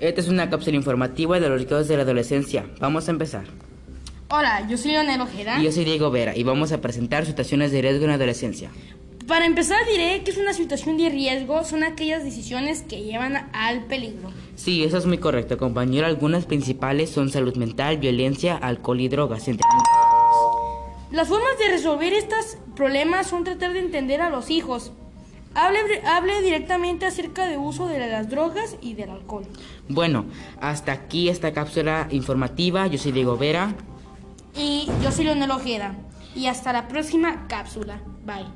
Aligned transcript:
Esta 0.00 0.22
es 0.22 0.28
una 0.28 0.48
cápsula 0.48 0.76
informativa 0.76 1.38
de 1.38 1.48
los 1.50 1.58
riesgos 1.58 1.86
de 1.86 1.96
la 1.98 2.04
adolescencia. 2.04 2.64
Vamos 2.80 3.06
a 3.06 3.10
empezar. 3.10 3.44
Hola, 4.30 4.66
yo 4.66 4.78
soy 4.78 4.92
Leonel 4.92 5.20
Ojeda. 5.20 5.58
Y 5.60 5.64
yo 5.64 5.72
soy 5.72 5.84
Diego 5.84 6.10
Vera 6.10 6.34
y 6.34 6.42
vamos 6.42 6.72
a 6.72 6.80
presentar 6.80 7.26
situaciones 7.26 7.70
de 7.70 7.82
riesgo 7.82 8.04
en 8.04 8.08
la 8.08 8.14
adolescencia. 8.14 8.70
Para 9.26 9.44
empezar 9.44 9.78
diré 9.86 10.22
que 10.24 10.30
es 10.30 10.38
una 10.38 10.54
situación 10.54 10.96
de 10.96 11.10
riesgo, 11.10 11.64
son 11.64 11.84
aquellas 11.84 12.24
decisiones 12.24 12.80
que 12.80 13.02
llevan 13.02 13.50
al 13.52 13.84
peligro. 13.84 14.32
Sí, 14.54 14.82
eso 14.84 14.96
es 14.96 15.04
muy 15.04 15.18
correcto, 15.18 15.58
compañero. 15.58 16.06
Algunas 16.06 16.46
principales 16.46 17.10
son 17.10 17.28
salud 17.28 17.54
mental, 17.56 17.98
violencia, 17.98 18.56
alcohol 18.56 19.02
y 19.02 19.08
drogas, 19.08 19.48
entre. 19.48 19.66
Las 21.12 21.28
formas 21.28 21.58
de 21.58 21.72
resolver 21.72 22.14
estos 22.14 22.56
problemas 22.74 23.26
son 23.26 23.44
tratar 23.44 23.74
de 23.74 23.80
entender 23.80 24.22
a 24.22 24.30
los 24.30 24.50
hijos. 24.50 24.92
Hable, 25.54 25.80
hable 26.06 26.42
directamente 26.42 27.06
acerca 27.06 27.46
del 27.46 27.58
uso 27.58 27.86
de 27.86 27.98
las 27.98 28.30
drogas 28.30 28.76
y 28.80 28.94
del 28.94 29.10
alcohol. 29.10 29.46
Bueno, 29.88 30.26
hasta 30.60 30.92
aquí 30.92 31.28
esta 31.28 31.52
cápsula 31.52 32.06
informativa. 32.10 32.86
Yo 32.86 32.98
soy 32.98 33.12
Diego 33.12 33.36
Vera. 33.36 33.74
Y 34.54 34.88
yo 35.02 35.10
soy 35.10 35.24
Leonel 35.24 35.50
Ojeda. 35.50 35.94
Y 36.34 36.46
hasta 36.46 36.72
la 36.72 36.86
próxima 36.88 37.48
cápsula. 37.48 38.00
Bye. 38.24 38.46